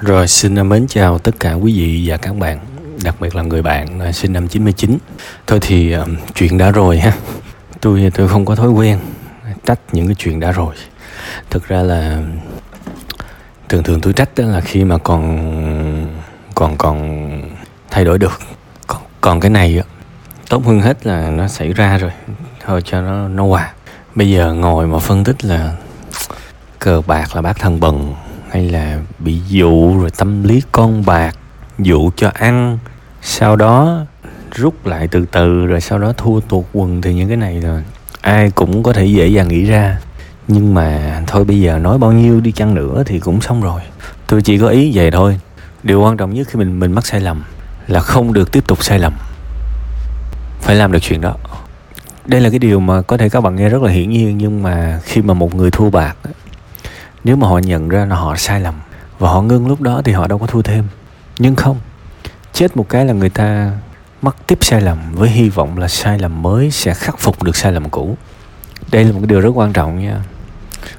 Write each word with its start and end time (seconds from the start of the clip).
Rồi 0.00 0.28
xin 0.28 0.68
mến 0.68 0.86
chào 0.88 1.18
tất 1.18 1.40
cả 1.40 1.52
quý 1.52 1.72
vị 1.78 2.04
và 2.06 2.16
các 2.16 2.36
bạn 2.36 2.58
Đặc 3.04 3.20
biệt 3.20 3.36
là 3.36 3.42
người 3.42 3.62
bạn 3.62 4.00
à, 4.00 4.12
sinh 4.12 4.32
năm 4.32 4.48
99 4.48 4.98
Thôi 5.46 5.58
thì 5.62 5.92
à, 5.92 6.04
chuyện 6.34 6.58
đã 6.58 6.70
rồi 6.70 6.98
ha. 6.98 7.12
Tôi 7.80 8.10
tôi 8.14 8.28
không 8.28 8.44
có 8.44 8.54
thói 8.54 8.70
quen 8.70 8.98
trách 9.64 9.80
những 9.92 10.06
cái 10.06 10.14
chuyện 10.14 10.40
đã 10.40 10.52
rồi. 10.52 10.74
Thực 11.50 11.68
ra 11.68 11.82
là 11.82 12.22
thường 13.68 13.82
thường 13.82 14.00
tôi 14.00 14.12
trách 14.12 14.30
đó 14.36 14.44
là 14.44 14.60
khi 14.60 14.84
mà 14.84 14.98
còn 14.98 16.06
còn 16.54 16.76
còn 16.76 17.28
thay 17.90 18.04
đổi 18.04 18.18
được. 18.18 18.40
Còn, 18.86 19.02
còn 19.20 19.40
cái 19.40 19.50
này 19.50 19.82
tốt 20.48 20.62
hơn 20.66 20.80
hết 20.80 21.06
là 21.06 21.30
nó 21.30 21.48
xảy 21.48 21.72
ra 21.72 21.98
rồi. 21.98 22.10
Thôi 22.64 22.82
cho 22.84 23.00
nó 23.00 23.28
nó 23.28 23.44
qua 23.44 23.72
bây 24.14 24.30
giờ 24.30 24.52
ngồi 24.52 24.86
mà 24.86 24.98
phân 24.98 25.24
tích 25.24 25.44
là 25.44 25.72
cờ 26.78 27.02
bạc 27.06 27.36
là 27.36 27.42
bác 27.42 27.58
thần 27.58 27.80
bần 27.80 28.14
hay 28.50 28.68
là 28.68 28.98
bị 29.18 29.38
dụ 29.48 30.00
rồi 30.00 30.10
tâm 30.10 30.42
lý 30.42 30.62
con 30.72 31.04
bạc, 31.06 31.36
dụ 31.78 32.10
cho 32.16 32.30
ăn, 32.34 32.78
sau 33.22 33.56
đó 33.56 34.04
rút 34.54 34.86
lại 34.86 35.08
từ 35.08 35.26
từ 35.32 35.66
rồi 35.66 35.80
sau 35.80 35.98
đó 35.98 36.12
thua 36.12 36.40
tuột 36.40 36.64
quần 36.72 37.02
thì 37.02 37.14
những 37.14 37.28
cái 37.28 37.36
này 37.36 37.60
rồi. 37.60 37.82
Ai 38.20 38.50
cũng 38.50 38.82
có 38.82 38.92
thể 38.92 39.06
dễ 39.06 39.26
dàng 39.26 39.48
nghĩ 39.48 39.64
ra. 39.64 39.98
Nhưng 40.48 40.74
mà 40.74 41.20
thôi, 41.26 41.44
bây 41.44 41.60
giờ 41.60 41.78
nói 41.78 41.98
bao 41.98 42.12
nhiêu 42.12 42.40
đi 42.40 42.52
chăng 42.52 42.74
nữa 42.74 43.02
thì 43.06 43.18
cũng 43.18 43.40
xong 43.40 43.62
rồi. 43.62 43.80
Tôi 44.26 44.42
chỉ 44.42 44.58
có 44.58 44.68
ý 44.68 44.90
vậy 44.94 45.10
thôi. 45.10 45.40
Điều 45.82 46.02
quan 46.02 46.16
trọng 46.16 46.34
nhất 46.34 46.48
khi 46.50 46.58
mình 46.58 46.80
mình 46.80 46.92
mắc 46.92 47.06
sai 47.06 47.20
lầm 47.20 47.42
là 47.86 48.00
không 48.00 48.32
được 48.32 48.52
tiếp 48.52 48.66
tục 48.66 48.84
sai 48.84 48.98
lầm. 48.98 49.12
Phải 50.60 50.76
làm 50.76 50.92
được 50.92 50.98
chuyện 51.02 51.20
đó. 51.20 51.34
Đây 52.26 52.40
là 52.40 52.50
cái 52.50 52.58
điều 52.58 52.80
mà 52.80 53.02
có 53.02 53.16
thể 53.16 53.28
các 53.28 53.40
bạn 53.40 53.56
nghe 53.56 53.68
rất 53.68 53.82
là 53.82 53.90
hiển 53.90 54.10
nhiên, 54.10 54.38
nhưng 54.38 54.62
mà 54.62 55.00
khi 55.04 55.22
mà 55.22 55.34
một 55.34 55.54
người 55.54 55.70
thua 55.70 55.90
bạc 55.90 56.16
nếu 57.26 57.36
mà 57.36 57.48
họ 57.48 57.58
nhận 57.58 57.88
ra 57.88 58.04
là 58.04 58.16
họ 58.16 58.36
sai 58.36 58.60
lầm 58.60 58.74
và 59.18 59.30
họ 59.30 59.42
ngưng 59.42 59.68
lúc 59.68 59.80
đó 59.80 60.02
thì 60.04 60.12
họ 60.12 60.26
đâu 60.26 60.38
có 60.38 60.46
thua 60.46 60.62
thêm. 60.62 60.84
Nhưng 61.38 61.56
không, 61.56 61.80
chết 62.52 62.76
một 62.76 62.88
cái 62.88 63.04
là 63.04 63.12
người 63.12 63.30
ta 63.30 63.72
mắc 64.22 64.36
tiếp 64.46 64.58
sai 64.60 64.80
lầm 64.80 64.98
với 65.12 65.30
hy 65.30 65.48
vọng 65.48 65.78
là 65.78 65.88
sai 65.88 66.18
lầm 66.18 66.42
mới 66.42 66.70
sẽ 66.70 66.94
khắc 66.94 67.18
phục 67.18 67.42
được 67.42 67.56
sai 67.56 67.72
lầm 67.72 67.90
cũ. 67.90 68.16
Đây 68.92 69.04
là 69.04 69.12
một 69.12 69.18
cái 69.22 69.26
điều 69.26 69.40
rất 69.40 69.50
quan 69.54 69.72
trọng 69.72 70.00
nha. 70.00 70.22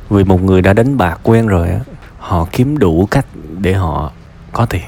Vì 0.09 0.23
một 0.23 0.41
người 0.41 0.61
đã 0.61 0.73
đánh 0.73 0.97
bạc 0.97 1.19
quen 1.23 1.47
rồi 1.47 1.69
á, 1.69 1.79
họ 2.19 2.47
kiếm 2.51 2.77
đủ 2.77 3.07
cách 3.11 3.25
để 3.59 3.73
họ 3.73 4.11
có 4.51 4.65
tiền. 4.65 4.85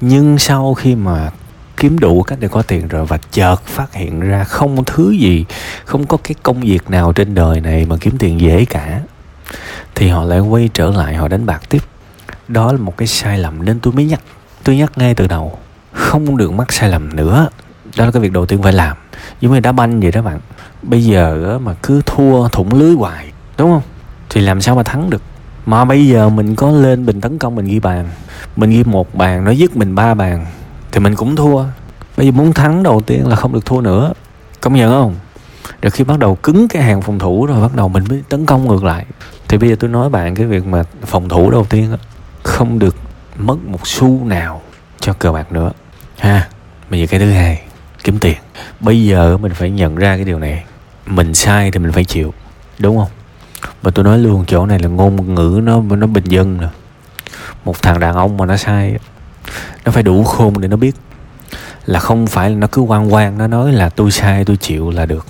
Nhưng 0.00 0.38
sau 0.38 0.74
khi 0.74 0.94
mà 0.94 1.30
kiếm 1.76 1.98
đủ 1.98 2.22
cách 2.22 2.38
để 2.40 2.48
có 2.48 2.62
tiền 2.62 2.88
rồi 2.88 3.06
và 3.06 3.18
chợt 3.32 3.56
phát 3.66 3.94
hiện 3.94 4.20
ra 4.20 4.44
không 4.44 4.84
thứ 4.84 5.10
gì, 5.10 5.44
không 5.84 6.06
có 6.06 6.16
cái 6.24 6.34
công 6.42 6.60
việc 6.60 6.90
nào 6.90 7.12
trên 7.12 7.34
đời 7.34 7.60
này 7.60 7.86
mà 7.88 7.96
kiếm 8.00 8.18
tiền 8.18 8.40
dễ 8.40 8.64
cả 8.64 9.00
thì 9.94 10.08
họ 10.08 10.24
lại 10.24 10.40
quay 10.40 10.70
trở 10.74 10.90
lại, 10.90 11.14
họ 11.14 11.28
đánh 11.28 11.46
bạc 11.46 11.62
tiếp. 11.68 11.82
Đó 12.48 12.72
là 12.72 12.78
một 12.78 12.96
cái 12.96 13.08
sai 13.08 13.38
lầm 13.38 13.64
nên 13.64 13.80
tôi 13.80 13.92
mới 13.92 14.04
nhắc, 14.04 14.20
tôi 14.64 14.76
nhắc 14.76 14.92
ngay 14.96 15.14
từ 15.14 15.26
đầu, 15.26 15.58
không 15.92 16.36
được 16.36 16.52
mắc 16.52 16.72
sai 16.72 16.88
lầm 16.88 17.16
nữa. 17.16 17.48
Đó 17.96 18.04
là 18.04 18.10
cái 18.10 18.22
việc 18.22 18.32
đầu 18.32 18.46
tiên 18.46 18.62
phải 18.62 18.72
làm. 18.72 18.96
Giống 19.40 19.52
như 19.54 19.60
đá 19.60 19.72
banh 19.72 20.00
vậy 20.00 20.12
đó 20.12 20.22
bạn. 20.22 20.40
Bây 20.82 21.04
giờ 21.04 21.58
mà 21.62 21.74
cứ 21.82 22.02
thua 22.06 22.48
thủng 22.48 22.74
lưới 22.74 22.94
hoài, 22.94 23.32
đúng 23.58 23.70
không? 23.70 23.82
Thì 24.30 24.40
làm 24.40 24.60
sao 24.60 24.74
mà 24.74 24.82
thắng 24.82 25.10
được? 25.10 25.22
Mà 25.66 25.84
bây 25.84 26.06
giờ 26.06 26.28
mình 26.28 26.54
có 26.54 26.70
lên 26.70 27.06
mình 27.06 27.20
tấn 27.20 27.38
công, 27.38 27.54
mình 27.54 27.66
ghi 27.66 27.80
bàn, 27.80 28.08
mình 28.56 28.70
ghi 28.70 28.84
một 28.84 29.14
bàn, 29.14 29.44
nó 29.44 29.50
dứt 29.50 29.76
mình 29.76 29.94
ba 29.94 30.14
bàn, 30.14 30.46
thì 30.92 31.00
mình 31.00 31.14
cũng 31.14 31.36
thua. 31.36 31.64
Bây 32.16 32.26
giờ 32.26 32.32
muốn 32.32 32.52
thắng 32.52 32.82
đầu 32.82 33.00
tiên 33.00 33.26
là 33.26 33.36
không 33.36 33.52
được 33.52 33.66
thua 33.66 33.80
nữa. 33.80 34.12
Công 34.60 34.74
nhận 34.74 34.90
không? 34.90 35.14
Rồi 35.82 35.90
khi 35.90 36.04
bắt 36.04 36.18
đầu 36.18 36.34
cứng 36.34 36.68
cái 36.68 36.82
hàng 36.82 37.02
phòng 37.02 37.18
thủ 37.18 37.46
rồi, 37.46 37.60
bắt 37.60 37.76
đầu 37.76 37.88
mình 37.88 38.04
mới 38.08 38.22
tấn 38.28 38.46
công 38.46 38.68
ngược 38.68 38.84
lại 38.84 39.06
thì 39.48 39.58
bây 39.58 39.68
giờ 39.68 39.76
tôi 39.80 39.90
nói 39.90 40.08
bạn 40.08 40.34
cái 40.34 40.46
việc 40.46 40.66
mà 40.66 40.82
phòng 41.06 41.28
thủ 41.28 41.50
đầu 41.50 41.66
tiên 41.70 41.90
đó, 41.90 41.96
không 42.42 42.78
được 42.78 42.96
mất 43.36 43.56
một 43.64 43.86
xu 43.86 44.24
nào 44.24 44.62
cho 45.00 45.12
cờ 45.12 45.32
bạc 45.32 45.52
nữa. 45.52 45.70
Ha 46.18 46.48
bây 46.90 47.00
giờ 47.00 47.06
cái 47.06 47.20
thứ 47.20 47.30
hai 47.30 47.62
kiếm 48.04 48.18
tiền. 48.18 48.36
Bây 48.80 49.04
giờ 49.04 49.36
mình 49.36 49.54
phải 49.54 49.70
nhận 49.70 49.96
ra 49.96 50.16
cái 50.16 50.24
điều 50.24 50.38
này. 50.38 50.64
Mình 51.06 51.34
sai 51.34 51.70
thì 51.70 51.78
mình 51.78 51.92
phải 51.92 52.04
chịu 52.04 52.34
đúng 52.78 52.98
không? 52.98 53.08
Và 53.82 53.90
tôi 53.90 54.04
nói 54.04 54.18
luôn 54.18 54.44
chỗ 54.46 54.66
này 54.66 54.78
là 54.78 54.88
ngôn 54.88 55.34
ngữ 55.34 55.60
nó 55.64 55.82
nó 55.82 56.06
bình 56.06 56.24
dân 56.24 56.58
nè. 56.60 56.68
Một 57.64 57.82
thằng 57.82 58.00
đàn 58.00 58.14
ông 58.14 58.36
mà 58.36 58.46
nó 58.46 58.56
sai 58.56 58.96
nó 59.84 59.92
phải 59.92 60.02
đủ 60.02 60.24
khôn 60.24 60.60
để 60.60 60.68
nó 60.68 60.76
biết. 60.76 60.96
Là 61.86 62.00
không 62.00 62.26
phải 62.26 62.50
là 62.50 62.56
nó 62.56 62.66
cứ 62.66 62.80
quan 62.82 63.12
quan 63.14 63.38
nó 63.38 63.46
nói 63.46 63.72
là 63.72 63.88
tôi 63.88 64.10
sai 64.10 64.44
tôi 64.44 64.56
chịu 64.56 64.90
là 64.90 65.06
được. 65.06 65.26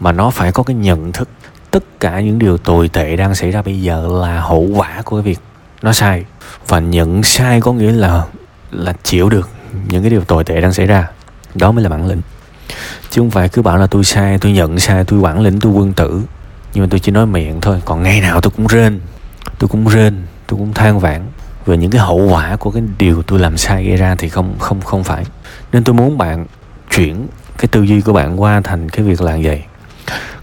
Mà 0.00 0.12
nó 0.12 0.30
phải 0.30 0.52
có 0.52 0.62
cái 0.62 0.76
nhận 0.76 1.12
thức 1.12 1.28
tất 1.76 2.00
cả 2.00 2.20
những 2.20 2.38
điều 2.38 2.58
tồi 2.58 2.88
tệ 2.88 3.16
đang 3.16 3.34
xảy 3.34 3.50
ra 3.50 3.62
bây 3.62 3.82
giờ 3.82 4.08
là 4.22 4.40
hậu 4.40 4.60
quả 4.60 5.02
của 5.04 5.16
cái 5.16 5.22
việc 5.22 5.38
nó 5.82 5.92
sai. 5.92 6.24
Và 6.68 6.78
nhận 6.78 7.22
sai 7.22 7.60
có 7.60 7.72
nghĩa 7.72 7.92
là 7.92 8.24
là 8.70 8.92
chịu 9.02 9.28
được 9.28 9.48
những 9.88 10.02
cái 10.02 10.10
điều 10.10 10.24
tồi 10.24 10.44
tệ 10.44 10.60
đang 10.60 10.72
xảy 10.72 10.86
ra. 10.86 11.08
Đó 11.54 11.72
mới 11.72 11.82
là 11.82 11.88
bản 11.88 12.06
lĩnh. 12.06 12.20
Chứ 13.10 13.20
không 13.20 13.30
phải 13.30 13.48
cứ 13.48 13.62
bảo 13.62 13.76
là 13.76 13.86
tôi 13.86 14.04
sai, 14.04 14.38
tôi 14.38 14.52
nhận 14.52 14.78
sai, 14.78 15.04
tôi 15.04 15.20
bản 15.20 15.40
lĩnh, 15.40 15.60
tôi 15.60 15.72
quân 15.72 15.92
tử. 15.92 16.22
Nhưng 16.74 16.84
mà 16.84 16.88
tôi 16.90 17.00
chỉ 17.00 17.12
nói 17.12 17.26
miệng 17.26 17.60
thôi, 17.60 17.82
còn 17.84 18.02
ngày 18.02 18.20
nào 18.20 18.40
tôi 18.40 18.50
cũng 18.56 18.66
rên. 18.66 19.00
Tôi 19.58 19.68
cũng 19.68 19.86
rên, 19.86 20.22
tôi 20.46 20.58
cũng 20.58 20.74
than 20.74 20.98
vãn. 20.98 21.22
Về 21.66 21.76
những 21.76 21.90
cái 21.90 22.00
hậu 22.00 22.28
quả 22.28 22.56
của 22.56 22.70
cái 22.70 22.82
điều 22.98 23.22
tôi 23.22 23.38
làm 23.38 23.56
sai 23.56 23.84
gây 23.84 23.96
ra 23.96 24.14
thì 24.14 24.28
không 24.28 24.54
không 24.58 24.80
không 24.80 25.04
phải. 25.04 25.24
Nên 25.72 25.84
tôi 25.84 25.94
muốn 25.94 26.18
bạn 26.18 26.46
chuyển 26.90 27.26
cái 27.58 27.68
tư 27.68 27.82
duy 27.82 28.00
của 28.00 28.12
bạn 28.12 28.40
qua 28.40 28.60
thành 28.64 28.88
cái 28.88 29.06
việc 29.06 29.22
làm 29.22 29.42
vậy 29.42 29.62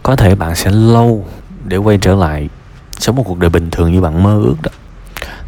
có 0.04 0.16
thể 0.16 0.36
bạn 0.36 0.56
sẽ 0.56 0.72
lâu 0.72 1.26
để 1.66 1.78
quay 1.78 1.98
trở 1.98 2.16
lại 2.16 2.50
sống 2.98 3.16
một 3.16 3.24
cuộc 3.24 3.40
đời 3.40 3.50
bình 3.50 3.72
thường 3.72 3.92
như 3.92 4.02
bạn 4.02 4.24
mơ 4.24 4.42
ước 4.44 4.56
đó. 4.64 4.72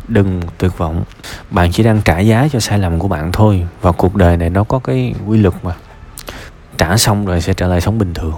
Đừng 0.07 0.41
tuyệt 0.57 0.77
vọng. 0.77 1.03
Bạn 1.49 1.71
chỉ 1.71 1.83
đang 1.83 2.01
trả 2.05 2.19
giá 2.19 2.47
cho 2.51 2.59
sai 2.59 2.79
lầm 2.79 2.99
của 2.99 3.07
bạn 3.07 3.31
thôi. 3.31 3.67
Và 3.81 3.91
cuộc 3.91 4.15
đời 4.15 4.37
này 4.37 4.49
nó 4.49 4.63
có 4.63 4.79
cái 4.79 5.15
quy 5.27 5.37
luật 5.37 5.53
mà. 5.63 5.73
Trả 6.77 6.97
xong 6.97 7.25
rồi 7.25 7.41
sẽ 7.41 7.53
trở 7.53 7.67
lại 7.67 7.81
sống 7.81 7.99
bình 7.99 8.13
thường. 8.13 8.33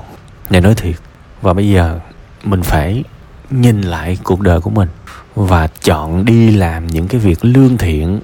Này 0.49 0.61
nói 0.61 0.75
thiệt. 0.75 0.95
Và 1.41 1.53
bây 1.53 1.69
giờ 1.69 1.99
mình 2.43 2.63
phải 2.63 3.03
nhìn 3.49 3.81
lại 3.81 4.17
cuộc 4.23 4.41
đời 4.41 4.59
của 4.59 4.69
mình. 4.69 4.89
Và 5.35 5.67
chọn 5.67 6.25
đi 6.25 6.51
làm 6.51 6.87
những 6.87 7.07
cái 7.07 7.21
việc 7.21 7.45
lương 7.45 7.77
thiện. 7.77 8.19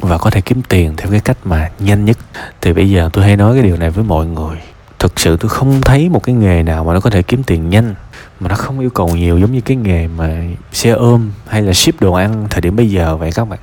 Và 0.00 0.18
có 0.18 0.30
thể 0.30 0.40
kiếm 0.40 0.62
tiền 0.62 0.96
theo 0.96 1.10
cái 1.10 1.20
cách 1.20 1.38
mà 1.44 1.70
nhanh 1.78 2.04
nhất. 2.04 2.18
Thì 2.60 2.72
bây 2.72 2.90
giờ 2.90 3.10
tôi 3.12 3.24
hay 3.24 3.36
nói 3.36 3.54
cái 3.54 3.62
điều 3.62 3.76
này 3.76 3.90
với 3.90 4.04
mọi 4.04 4.26
người 4.26 4.56
thực 5.00 5.20
sự 5.20 5.36
tôi 5.36 5.48
không 5.48 5.80
thấy 5.80 6.08
một 6.08 6.22
cái 6.22 6.34
nghề 6.34 6.62
nào 6.62 6.84
mà 6.84 6.94
nó 6.94 7.00
có 7.00 7.10
thể 7.10 7.22
kiếm 7.22 7.42
tiền 7.42 7.70
nhanh, 7.70 7.94
mà 8.40 8.48
nó 8.48 8.54
không 8.54 8.80
yêu 8.80 8.90
cầu 8.90 9.08
nhiều 9.08 9.38
giống 9.38 9.52
như 9.52 9.60
cái 9.60 9.76
nghề 9.76 10.08
mà 10.08 10.42
xe 10.72 10.90
ôm 10.90 11.30
hay 11.46 11.62
là 11.62 11.72
ship 11.72 12.00
đồ 12.00 12.12
ăn 12.12 12.46
thời 12.50 12.60
điểm 12.60 12.76
bây 12.76 12.90
giờ 12.90 13.16
vậy 13.16 13.30
các 13.34 13.48
bạn. 13.48 13.58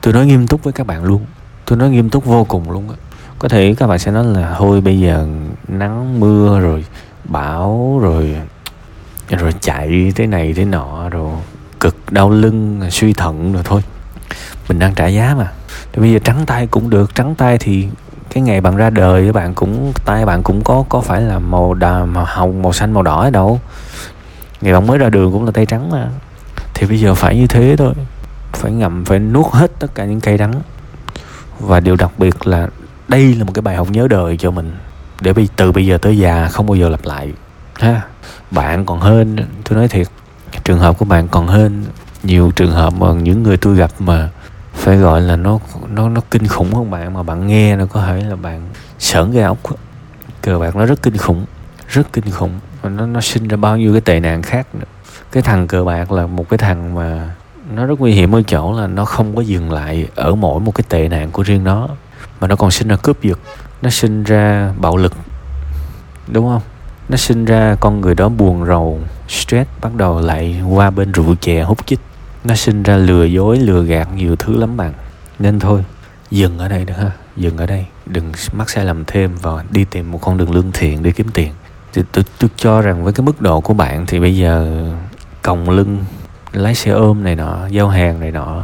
Tôi 0.00 0.14
nói 0.14 0.26
nghiêm 0.26 0.46
túc 0.46 0.64
với 0.64 0.72
các 0.72 0.86
bạn 0.86 1.04
luôn, 1.04 1.24
tôi 1.66 1.78
nói 1.78 1.90
nghiêm 1.90 2.10
túc 2.10 2.24
vô 2.24 2.44
cùng 2.44 2.70
luôn 2.70 2.88
á. 2.88 2.96
Có 3.38 3.48
thể 3.48 3.74
các 3.78 3.86
bạn 3.86 3.98
sẽ 3.98 4.10
nói 4.10 4.24
là 4.24 4.54
thôi 4.58 4.80
bây 4.80 5.00
giờ 5.00 5.26
nắng 5.68 6.20
mưa 6.20 6.60
rồi, 6.60 6.84
bão 7.24 7.98
rồi 8.02 8.36
rồi 9.28 9.52
chạy 9.60 10.12
thế 10.16 10.26
này 10.26 10.52
thế 10.52 10.64
nọ, 10.64 11.08
rồi 11.08 11.32
cực 11.80 11.96
đau 12.12 12.30
lưng, 12.30 12.80
suy 12.90 13.12
thận 13.12 13.52
rồi 13.52 13.62
thôi, 13.64 13.82
mình 14.68 14.78
đang 14.78 14.94
trả 14.94 15.06
giá 15.06 15.34
mà. 15.38 15.52
Thì 15.92 16.00
bây 16.00 16.12
giờ 16.12 16.18
trắng 16.24 16.46
tay 16.46 16.66
cũng 16.66 16.90
được, 16.90 17.14
trắng 17.14 17.34
tay 17.34 17.58
thì 17.58 17.88
cái 18.30 18.42
ngày 18.42 18.60
bạn 18.60 18.76
ra 18.76 18.90
đời 18.90 19.26
các 19.26 19.34
bạn 19.34 19.54
cũng, 19.54 19.92
tay 20.04 20.26
bạn 20.26 20.42
cũng 20.42 20.64
có 20.64 20.84
có 20.88 21.00
phải 21.00 21.20
là 21.20 21.38
màu 21.38 21.74
đà, 21.74 22.04
màu 22.04 22.24
hồng, 22.28 22.62
màu 22.62 22.72
xanh, 22.72 22.92
màu 22.92 23.02
đỏ 23.02 23.22
ở 23.22 23.30
đâu. 23.30 23.60
Ngày 24.60 24.72
bạn 24.72 24.86
mới 24.86 24.98
ra 24.98 25.08
đường 25.08 25.32
cũng 25.32 25.44
là 25.44 25.50
tay 25.50 25.66
trắng 25.66 25.90
mà. 25.90 26.08
Thì 26.74 26.86
bây 26.86 27.00
giờ 27.00 27.14
phải 27.14 27.36
như 27.36 27.46
thế 27.46 27.76
thôi. 27.78 27.94
Phải 28.52 28.72
ngậm, 28.72 29.04
phải 29.04 29.18
nuốt 29.18 29.46
hết 29.52 29.70
tất 29.78 29.94
cả 29.94 30.04
những 30.04 30.20
cây 30.20 30.38
đắng 30.38 30.54
và 31.60 31.80
điều 31.80 31.96
đặc 31.96 32.10
biệt 32.18 32.46
là 32.46 32.68
đây 33.08 33.34
là 33.34 33.44
một 33.44 33.52
cái 33.54 33.62
bài 33.62 33.76
học 33.76 33.90
nhớ 33.90 34.08
đời 34.08 34.36
cho 34.36 34.50
mình. 34.50 34.76
Để 35.20 35.32
từ 35.56 35.72
bây 35.72 35.86
giờ 35.86 35.98
tới 35.98 36.18
già 36.18 36.48
không 36.48 36.66
bao 36.66 36.76
giờ 36.76 36.88
lặp 36.88 37.00
lại, 37.04 37.32
ha. 37.74 38.02
Bạn 38.50 38.86
còn 38.86 39.00
hơn 39.00 39.36
tôi 39.64 39.78
nói 39.78 39.88
thiệt, 39.88 40.06
trường 40.64 40.78
hợp 40.78 40.98
của 40.98 41.04
bạn 41.04 41.28
còn 41.28 41.46
hơn 41.46 41.84
nhiều 42.22 42.50
trường 42.56 42.72
hợp 42.72 42.92
mà 42.92 43.12
những 43.12 43.42
người 43.42 43.56
tôi 43.56 43.76
gặp 43.76 43.90
mà 43.98 44.28
phải 44.80 44.96
gọi 44.96 45.20
là 45.20 45.36
nó 45.36 45.58
nó 45.88 46.08
nó 46.08 46.20
kinh 46.30 46.46
khủng 46.46 46.74
hơn 46.74 46.90
bạn 46.90 47.14
mà 47.14 47.22
bạn 47.22 47.46
nghe 47.46 47.76
nó 47.76 47.86
có 47.86 48.02
thể 48.06 48.22
là 48.22 48.36
bạn 48.36 48.68
sởn 48.98 49.30
gai 49.30 49.44
ốc 49.44 49.58
cờ 50.42 50.58
bạc 50.58 50.76
nó 50.76 50.86
rất 50.86 51.02
kinh 51.02 51.16
khủng, 51.16 51.44
rất 51.88 52.12
kinh 52.12 52.30
khủng. 52.30 52.50
Nó 52.82 53.06
nó 53.06 53.20
sinh 53.20 53.48
ra 53.48 53.56
bao 53.56 53.76
nhiêu 53.76 53.92
cái 53.92 54.00
tệ 54.00 54.20
nạn 54.20 54.42
khác 54.42 54.66
nữa. 54.74 54.84
Cái 55.32 55.42
thằng 55.42 55.66
cờ 55.66 55.84
bạc 55.84 56.12
là 56.12 56.26
một 56.26 56.48
cái 56.48 56.58
thằng 56.58 56.94
mà 56.94 57.34
nó 57.74 57.86
rất 57.86 58.00
nguy 58.00 58.12
hiểm 58.12 58.34
ở 58.34 58.42
chỗ 58.42 58.72
là 58.80 58.86
nó 58.86 59.04
không 59.04 59.36
có 59.36 59.42
dừng 59.42 59.72
lại 59.72 60.06
ở 60.14 60.34
mỗi 60.34 60.60
một 60.60 60.74
cái 60.74 60.84
tệ 60.88 61.08
nạn 61.08 61.30
của 61.30 61.42
riêng 61.42 61.64
nó, 61.64 61.88
mà 62.40 62.48
nó 62.48 62.56
còn 62.56 62.70
sinh 62.70 62.88
ra 62.88 62.96
cướp 62.96 63.22
giật. 63.22 63.38
Nó 63.82 63.90
sinh 63.90 64.24
ra 64.24 64.72
bạo 64.78 64.96
lực, 64.96 65.12
đúng 66.28 66.48
không? 66.48 66.62
Nó 67.08 67.16
sinh 67.16 67.44
ra 67.44 67.76
con 67.80 68.00
người 68.00 68.14
đó 68.14 68.28
buồn 68.28 68.66
rầu, 68.66 69.00
stress 69.28 69.70
bắt 69.80 69.94
đầu 69.94 70.20
lại 70.20 70.62
qua 70.70 70.90
bên 70.90 71.12
rượu 71.12 71.34
chè 71.40 71.62
hút 71.62 71.86
chích 71.86 72.00
nó 72.44 72.54
sinh 72.54 72.82
ra 72.82 72.96
lừa 72.96 73.24
dối 73.24 73.58
lừa 73.58 73.82
gạt 73.82 74.08
nhiều 74.14 74.36
thứ 74.36 74.56
lắm 74.56 74.76
bạn. 74.76 74.92
Nên 75.38 75.58
thôi 75.58 75.84
dừng 76.30 76.58
ở 76.58 76.68
đây 76.68 76.84
nữa 76.84 76.94
ha. 76.98 77.10
Dừng 77.36 77.56
ở 77.56 77.66
đây. 77.66 77.86
Đừng 78.06 78.32
mắc 78.52 78.70
sai 78.70 78.84
lầm 78.84 79.04
thêm 79.04 79.34
và 79.42 79.64
đi 79.70 79.84
tìm 79.84 80.10
một 80.10 80.18
con 80.22 80.36
đường 80.36 80.50
lương 80.50 80.72
thiện 80.72 81.02
để 81.02 81.12
kiếm 81.12 81.26
tiền. 81.34 81.52
Thì 81.92 82.02
tôi, 82.12 82.24
tôi 82.38 82.50
cho 82.56 82.80
rằng 82.80 83.04
với 83.04 83.12
cái 83.12 83.26
mức 83.26 83.40
độ 83.40 83.60
của 83.60 83.74
bạn 83.74 84.06
thì 84.06 84.20
bây 84.20 84.36
giờ 84.36 84.84
còng 85.42 85.70
lưng 85.70 86.04
lái 86.52 86.74
xe 86.74 86.90
ôm 86.90 87.24
này 87.24 87.36
nọ 87.36 87.66
giao 87.66 87.88
hàng 87.88 88.20
này 88.20 88.30
nọ 88.30 88.62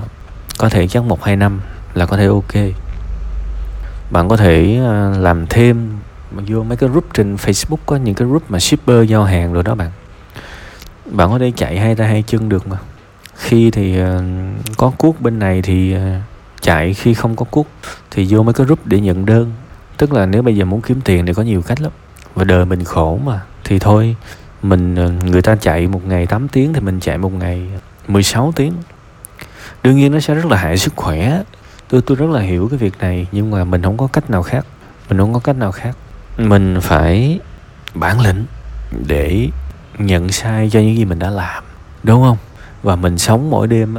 có 0.58 0.68
thể 0.68 0.88
chắc 0.88 1.04
một 1.04 1.24
hai 1.24 1.36
năm 1.36 1.60
là 1.94 2.06
có 2.06 2.16
thể 2.16 2.26
ok. 2.26 2.54
Bạn 4.10 4.28
có 4.28 4.36
thể 4.36 4.78
ờ, 4.84 5.18
làm 5.18 5.46
thêm 5.46 5.98
vô 6.32 6.62
mấy 6.62 6.76
cái 6.76 6.88
group 6.88 7.04
trên 7.14 7.36
Facebook 7.36 7.76
có 7.86 7.96
những 7.96 8.14
cái 8.14 8.28
group 8.28 8.50
mà 8.50 8.58
shipper 8.58 9.08
giao 9.08 9.24
hàng 9.24 9.52
rồi 9.52 9.62
đó 9.62 9.74
bạn. 9.74 9.90
Bạn 11.10 11.30
có 11.30 11.38
thể 11.38 11.52
chạy 11.56 11.78
hai 11.78 11.94
ra 11.94 12.06
hai 12.06 12.24
chân 12.26 12.48
được 12.48 12.68
mà 12.68 12.76
khi 13.36 13.70
thì 13.70 14.02
uh, 14.02 14.06
có 14.76 14.92
cuốc 14.98 15.20
bên 15.20 15.38
này 15.38 15.62
thì 15.62 15.96
uh, 15.96 16.00
chạy 16.60 16.94
khi 16.94 17.14
không 17.14 17.36
có 17.36 17.44
cuốc 17.44 17.66
thì 18.10 18.26
vô 18.30 18.42
mấy 18.42 18.54
cái 18.54 18.66
group 18.66 18.86
để 18.86 19.00
nhận 19.00 19.26
đơn. 19.26 19.52
Tức 19.96 20.12
là 20.12 20.26
nếu 20.26 20.42
bây 20.42 20.56
giờ 20.56 20.64
muốn 20.64 20.80
kiếm 20.80 21.00
tiền 21.00 21.26
thì 21.26 21.34
có 21.34 21.42
nhiều 21.42 21.62
cách 21.62 21.80
lắm. 21.80 21.92
Và 22.34 22.44
đời 22.44 22.64
mình 22.64 22.84
khổ 22.84 23.20
mà. 23.24 23.40
Thì 23.64 23.78
thôi 23.78 24.16
mình 24.62 24.96
ờ, 24.96 25.10
người 25.10 25.42
ta 25.42 25.56
chạy 25.56 25.86
một 25.86 26.06
ngày 26.06 26.26
8 26.26 26.48
tiếng 26.48 26.72
thì 26.72 26.80
mình 26.80 27.00
chạy 27.00 27.18
một 27.18 27.32
ngày 27.32 27.62
16 28.08 28.52
tiếng. 28.56 28.72
Đương 29.82 29.96
nhiên 29.96 30.12
nó 30.12 30.20
sẽ 30.20 30.34
rất 30.34 30.46
là 30.46 30.56
hại 30.56 30.78
sức 30.78 30.92
khỏe. 30.96 31.42
Tôi 31.88 32.02
tôi 32.02 32.16
rất 32.16 32.30
là 32.30 32.40
hiểu 32.40 32.68
cái 32.68 32.78
việc 32.78 32.98
này 32.98 33.26
nhưng 33.32 33.50
mà 33.50 33.64
mình 33.64 33.82
không 33.82 33.96
có 33.96 34.06
cách 34.06 34.30
nào 34.30 34.42
khác. 34.42 34.66
Mình 35.08 35.18
không 35.18 35.34
có 35.34 35.40
cách 35.40 35.56
nào 35.56 35.72
khác. 35.72 35.96
Mình 36.38 36.78
phải 36.80 37.40
bản 37.94 38.20
lĩnh 38.20 38.44
để 39.06 39.48
nhận 39.98 40.28
sai 40.28 40.70
cho 40.72 40.80
những 40.80 40.96
gì 40.96 41.04
mình 41.04 41.18
đã 41.18 41.30
làm. 41.30 41.64
Đúng 42.02 42.22
không? 42.22 42.36
Và 42.86 42.96
mình 42.96 43.18
sống 43.18 43.50
mỗi 43.50 43.66
đêm 43.66 43.96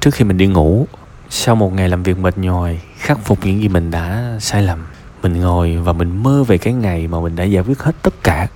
trước 0.00 0.14
khi 0.14 0.24
mình 0.24 0.38
đi 0.38 0.46
ngủ, 0.46 0.86
sau 1.30 1.54
một 1.54 1.72
ngày 1.72 1.88
làm 1.88 2.02
việc 2.02 2.18
mệt 2.18 2.38
nhòi, 2.38 2.80
khắc 2.98 3.18
phục 3.24 3.38
những 3.44 3.62
gì 3.62 3.68
mình 3.68 3.90
đã 3.90 4.36
sai 4.40 4.62
lầm, 4.62 4.86
mình 5.22 5.40
ngồi 5.40 5.76
và 5.76 5.92
mình 5.92 6.22
mơ 6.22 6.44
về 6.44 6.58
cái 6.58 6.72
ngày 6.72 7.06
mà 7.08 7.20
mình 7.20 7.36
đã 7.36 7.44
giải 7.44 7.64
quyết 7.64 7.78
hết 7.78 7.92
tất 8.02 8.14
cả 8.22 8.48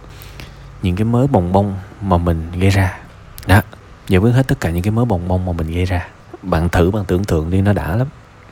những 0.82 0.96
cái 0.96 1.04
mớ 1.04 1.26
bồng 1.26 1.52
bông 1.52 1.74
mà 2.00 2.16
mình 2.18 2.52
gây 2.58 2.70
ra. 2.70 2.98
Đó, 3.46 3.62
giải 4.08 4.20
quyết 4.20 4.30
hết 4.30 4.48
tất 4.48 4.60
cả 4.60 4.70
những 4.70 4.82
cái 4.82 4.90
mớ 4.90 5.04
bồng 5.04 5.28
bông 5.28 5.46
mà 5.46 5.52
mình 5.52 5.70
gây 5.70 5.84
ra. 5.84 6.08
Bạn 6.42 6.68
thử, 6.68 6.90
bạn 6.90 7.04
tưởng 7.04 7.24
tượng 7.24 7.50
đi, 7.50 7.60
nó 7.60 7.72
đã 7.72 7.96
lắm. 7.96 8.06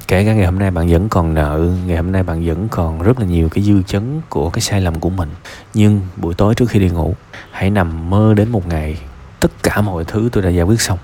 Kể 0.09 0.25
cả 0.25 0.35
ngày 0.35 0.47
hôm 0.47 0.59
nay 0.59 0.71
bạn 0.71 0.89
vẫn 0.89 1.09
còn 1.09 1.35
nợ, 1.35 1.69
ngày 1.87 1.97
hôm 1.97 2.13
nay 2.13 2.23
bạn 2.23 2.47
vẫn 2.47 2.69
còn 2.69 3.03
rất 3.03 3.21
là 3.21 3.27
nhiều 3.27 3.49
cái 3.49 3.65
dư 3.65 3.83
chấn 3.83 4.21
của 4.29 4.51
cái 4.51 4.61
sai 4.61 4.81
lầm 4.81 5.01
của 5.01 5.11
mình. 5.11 5.31
Nhưng 5.75 6.01
buổi 6.17 6.35
tối 6.35 6.55
trước 6.55 6.71
khi 6.71 6.81
đi 6.81 6.89
ngủ, 6.89 7.15
hãy 7.51 7.71
nằm 7.71 8.11
mơ 8.11 8.35
đến 8.37 8.49
một 8.49 8.67
ngày, 8.67 8.99
tất 9.41 9.63
cả 9.63 9.81
mọi 9.81 10.05
thứ 10.05 10.29
tôi 10.33 10.43
đã 10.43 10.51
giải 10.51 10.65
quyết 10.65 10.81
xong 10.81 10.99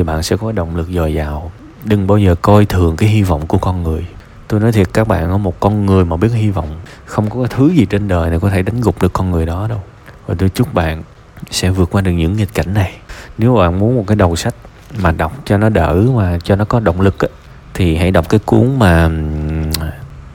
thì 0.00 0.04
bạn 0.04 0.22
sẽ 0.22 0.36
có 0.36 0.52
động 0.52 0.76
lực 0.76 0.88
dồi 0.90 1.14
dào. 1.14 1.52
Đừng 1.84 2.06
bao 2.06 2.18
giờ 2.18 2.34
coi 2.42 2.66
thường 2.66 2.96
cái 2.96 3.08
hy 3.08 3.22
vọng 3.22 3.46
của 3.46 3.58
con 3.58 3.82
người. 3.82 4.06
Tôi 4.48 4.60
nói 4.60 4.72
thiệt 4.72 4.88
các 4.92 5.08
bạn 5.08 5.30
có 5.30 5.38
một 5.38 5.60
con 5.60 5.86
người 5.86 6.04
mà 6.04 6.16
biết 6.16 6.28
hy 6.32 6.50
vọng 6.50 6.68
không 7.04 7.30
có 7.30 7.46
thứ 7.50 7.68
gì 7.68 7.86
trên 7.86 8.08
đời 8.08 8.30
này 8.30 8.40
có 8.40 8.50
thể 8.50 8.62
đánh 8.62 8.80
gục 8.80 9.02
được 9.02 9.12
con 9.12 9.30
người 9.30 9.46
đó 9.46 9.66
đâu. 9.68 9.82
Và 10.26 10.34
tôi 10.38 10.48
chúc 10.48 10.74
bạn 10.74 11.02
sẽ 11.50 11.70
vượt 11.70 11.90
qua 11.90 12.02
được 12.02 12.10
những 12.10 12.36
nghịch 12.36 12.54
cảnh 12.54 12.74
này. 12.74 12.92
Nếu 13.38 13.54
bạn 13.54 13.78
muốn 13.78 13.96
một 13.96 14.04
cái 14.06 14.16
đầu 14.16 14.36
sách 14.36 14.54
mà 15.02 15.12
đọc 15.12 15.32
cho 15.44 15.56
nó 15.56 15.68
đỡ 15.68 16.06
mà 16.14 16.38
cho 16.44 16.56
nó 16.56 16.64
có 16.64 16.80
động 16.80 17.00
lực 17.00 17.18
á, 17.18 17.28
thì 17.74 17.96
hãy 17.96 18.10
đọc 18.10 18.28
cái 18.28 18.40
cuốn 18.44 18.78
mà 18.78 19.10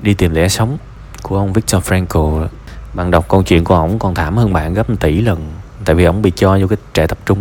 đi 0.01 0.13
tìm 0.13 0.33
lẽ 0.33 0.47
sống 0.47 0.77
của 1.21 1.37
ông 1.37 1.53
Viktor 1.53 1.83
Frankl. 1.83 2.47
Bạn 2.93 3.11
đọc 3.11 3.25
câu 3.29 3.43
chuyện 3.43 3.63
của 3.63 3.75
ổng 3.75 3.99
còn 3.99 4.15
thảm 4.15 4.37
hơn 4.37 4.53
bạn 4.53 4.73
gấp 4.73 4.89
một 4.89 4.95
tỷ 4.99 5.21
lần 5.21 5.51
tại 5.85 5.95
vì 5.95 6.03
ổng 6.03 6.21
bị 6.21 6.31
cho 6.35 6.57
vô 6.61 6.67
cái 6.67 6.77
trại 6.93 7.07
tập 7.07 7.17
trung 7.25 7.39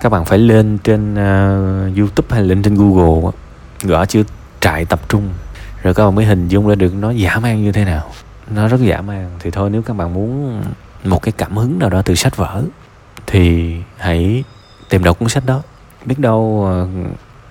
các 0.00 0.08
bạn 0.08 0.24
phải 0.24 0.38
lên 0.38 0.78
trên 0.78 1.12
uh, 1.12 1.96
YouTube 1.98 2.28
hay 2.30 2.42
lên 2.42 2.62
trên 2.62 2.74
Google 2.74 3.30
gõ 3.82 4.06
chữ 4.06 4.24
trại 4.60 4.84
tập 4.84 5.00
trung 5.08 5.28
rồi 5.82 5.94
các 5.94 6.04
bạn 6.04 6.14
mới 6.14 6.24
hình 6.24 6.48
dung 6.48 6.68
ra 6.68 6.74
được 6.74 6.94
nó 6.94 7.10
giả 7.10 7.38
man 7.38 7.64
như 7.64 7.72
thế 7.72 7.84
nào. 7.84 8.10
Nó 8.50 8.68
rất 8.68 8.80
giả 8.80 9.00
man 9.00 9.30
thì 9.40 9.50
thôi 9.50 9.70
nếu 9.70 9.82
các 9.82 9.96
bạn 9.96 10.14
muốn 10.14 10.60
một 11.04 11.22
cái 11.22 11.32
cảm 11.32 11.56
hứng 11.56 11.78
nào 11.78 11.90
đó 11.90 12.02
từ 12.02 12.14
sách 12.14 12.36
vở 12.36 12.62
thì 13.26 13.74
hãy 13.98 14.44
tìm 14.88 15.04
đọc 15.04 15.18
cuốn 15.18 15.28
sách 15.28 15.46
đó. 15.46 15.62
Biết 16.04 16.18
đâu 16.18 16.68
uh, 16.82 17.10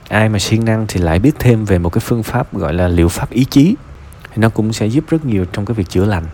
ai 0.10 0.30
mà 0.30 0.40
siêng 0.40 0.66
năng 0.66 0.86
thì 0.88 1.00
lại 1.00 1.20
biết 1.20 1.36
thêm 1.40 1.66
về 1.66 1.80
một 1.80 1.90
cái 1.90 2.00
phương 2.00 2.24
pháp 2.24 2.54
gọi 2.54 2.74
là 2.74 2.88
liệu 2.88 3.10
pháp 3.10 3.30
ý 3.30 3.46
chí. 3.46 3.76
Thì 4.24 4.42
nó 4.42 4.50
cũng 4.50 4.74
sẽ 4.74 4.86
giúp 4.86 5.04
rất 5.10 5.26
nhiều 5.26 5.46
trong 5.54 5.66
cái 5.66 5.76
việc 5.76 5.90
chữa 5.90 6.06
lành. 6.06 6.26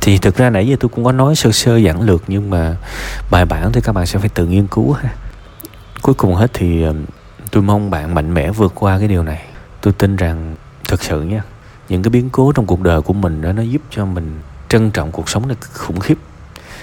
Thì 0.00 0.18
thực 0.18 0.36
ra 0.36 0.50
nãy 0.50 0.68
giờ 0.68 0.76
tôi 0.80 0.88
cũng 0.88 1.04
có 1.04 1.12
nói 1.12 1.36
sơ 1.36 1.52
sơ 1.52 1.76
giản 1.76 2.00
lược 2.00 2.22
nhưng 2.28 2.50
mà 2.50 2.76
bài 3.30 3.44
bản 3.44 3.72
thì 3.72 3.80
các 3.80 3.92
bạn 3.92 4.06
sẽ 4.06 4.18
phải 4.18 4.28
tự 4.28 4.46
nghiên 4.46 4.66
cứu 4.66 4.92
ha 4.92 5.10
cuối 6.06 6.14
cùng 6.14 6.34
hết 6.34 6.50
thì 6.54 6.82
ờ, 6.82 6.94
tôi 7.50 7.62
mong 7.62 7.90
bạn 7.90 8.14
mạnh 8.14 8.34
mẽ 8.34 8.50
vượt 8.50 8.72
qua 8.74 8.98
cái 8.98 9.08
điều 9.08 9.22
này. 9.22 9.44
Tôi 9.80 9.92
tin 9.92 10.16
rằng 10.16 10.56
thực 10.88 11.02
sự 11.02 11.22
nha, 11.22 11.42
những 11.88 12.02
cái 12.02 12.10
biến 12.10 12.30
cố 12.30 12.52
trong 12.52 12.66
cuộc 12.66 12.80
đời 12.80 13.02
của 13.02 13.12
mình 13.12 13.42
đó, 13.42 13.52
nó 13.52 13.62
giúp 13.62 13.82
cho 13.90 14.04
mình 14.04 14.40
trân 14.68 14.90
trọng 14.90 15.12
cuộc 15.12 15.28
sống 15.28 15.48
này 15.48 15.56
khủng 15.72 16.00
khiếp. 16.00 16.18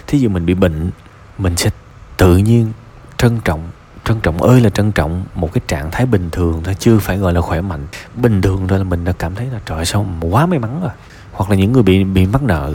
Thí 0.08 0.20
dụ 0.20 0.30
mình 0.30 0.46
bị 0.46 0.54
bệnh, 0.54 0.92
mình 1.38 1.58
sẽ 1.58 1.70
tự 2.18 2.38
nhiên 2.38 2.72
trân 3.18 3.40
trọng 3.46 3.64
trân 4.06 4.20
trọng, 4.20 4.42
ơi 4.42 4.62
là 4.62 4.70
trân 4.70 4.92
trọng 4.92 5.26
một 5.36 5.54
cái 5.54 5.62
trạng 5.68 5.92
thái 5.92 6.06
bình 6.06 6.30
thường 6.32 6.62
thôi 6.64 6.76
chưa 6.80 7.00
phải 7.00 7.18
gọi 7.18 7.34
là 7.34 7.42
khỏe 7.42 7.62
mạnh. 7.62 7.88
Bình 8.16 8.42
thường 8.42 8.68
thôi 8.68 8.78
là 8.78 8.84
mình 8.84 9.06
đã 9.06 9.12
cảm 9.12 9.36
thấy 9.36 9.48
là, 9.48 9.60
trời 9.66 9.86
sao 9.86 10.04
mà 10.04 10.28
quá 10.32 10.46
may 10.46 10.60
mắn 10.60 10.82
rồi. 10.82 10.92
Hoặc 11.32 11.50
là 11.50 11.56
những 11.56 11.72
người 11.72 11.84
bị 11.84 12.04
bị 12.04 12.26
mắc 12.26 12.44
nợ, 12.44 12.74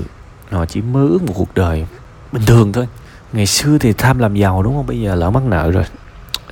họ 0.50 0.66
chỉ 0.66 0.80
mơ 0.80 1.00
ước 1.00 1.22
một 1.22 1.32
cuộc 1.36 1.54
đời 1.54 1.86
bình 2.32 2.42
thường 2.46 2.72
thôi. 2.72 2.88
Ngày 3.32 3.46
xưa 3.46 3.78
thì 3.78 3.92
tham 3.92 4.18
làm 4.18 4.34
giàu 4.34 4.62
đúng 4.62 4.76
không? 4.76 4.86
Bây 4.86 5.00
giờ 5.00 5.14
lỡ 5.14 5.30
mắc 5.30 5.42
nợ 5.42 5.70
rồi 5.70 5.84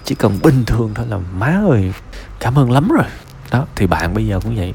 chỉ 0.06 0.14
cần 0.14 0.38
bình 0.42 0.64
thường 0.64 0.90
thôi 0.94 1.06
là 1.08 1.18
má 1.38 1.60
ơi, 1.68 1.92
cảm 2.40 2.58
ơn 2.58 2.70
lắm 2.70 2.88
rồi. 2.88 3.04
Đó, 3.50 3.66
thì 3.76 3.86
bạn 3.86 4.14
bây 4.14 4.26
giờ 4.26 4.40
cũng 4.44 4.56
vậy. 4.56 4.74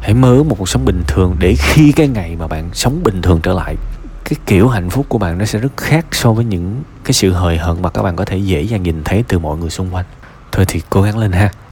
Hãy 0.00 0.14
mơ 0.14 0.42
một 0.42 0.56
cuộc 0.58 0.68
sống 0.68 0.84
bình 0.84 1.02
thường 1.06 1.36
để 1.38 1.54
khi 1.58 1.92
cái 1.92 2.08
ngày 2.08 2.36
mà 2.36 2.46
bạn 2.46 2.70
sống 2.72 3.00
bình 3.04 3.22
thường 3.22 3.40
trở 3.42 3.52
lại, 3.52 3.76
cái 4.24 4.36
kiểu 4.46 4.68
hạnh 4.68 4.90
phúc 4.90 5.06
của 5.08 5.18
bạn 5.18 5.38
nó 5.38 5.44
sẽ 5.44 5.58
rất 5.58 5.76
khác 5.76 6.06
so 6.12 6.32
với 6.32 6.44
những 6.44 6.82
cái 7.04 7.12
sự 7.12 7.32
hời 7.32 7.58
hợt 7.58 7.76
mà 7.80 7.90
các 7.90 8.02
bạn 8.02 8.16
có 8.16 8.24
thể 8.24 8.36
dễ 8.36 8.62
dàng 8.62 8.82
nhìn 8.82 9.04
thấy 9.04 9.24
từ 9.28 9.38
mọi 9.38 9.58
người 9.58 9.70
xung 9.70 9.94
quanh. 9.94 10.04
Thôi 10.52 10.64
thì 10.68 10.82
cố 10.90 11.02
gắng 11.02 11.18
lên 11.18 11.32
ha. 11.32 11.50